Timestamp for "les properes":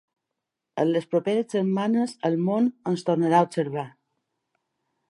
0.95-1.53